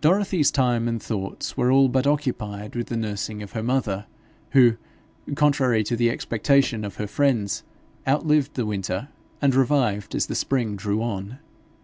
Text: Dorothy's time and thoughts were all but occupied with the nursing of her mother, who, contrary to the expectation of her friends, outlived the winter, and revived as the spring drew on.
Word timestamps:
Dorothy's 0.00 0.52
time 0.52 0.86
and 0.86 1.02
thoughts 1.02 1.56
were 1.56 1.72
all 1.72 1.88
but 1.88 2.06
occupied 2.06 2.76
with 2.76 2.86
the 2.86 2.96
nursing 2.96 3.42
of 3.42 3.54
her 3.54 3.62
mother, 3.64 4.06
who, 4.50 4.76
contrary 5.34 5.82
to 5.82 5.96
the 5.96 6.10
expectation 6.10 6.84
of 6.84 6.94
her 6.94 7.08
friends, 7.08 7.64
outlived 8.06 8.54
the 8.54 8.64
winter, 8.66 9.08
and 9.42 9.56
revived 9.56 10.14
as 10.14 10.26
the 10.26 10.36
spring 10.36 10.76
drew 10.76 11.02
on. 11.02 11.40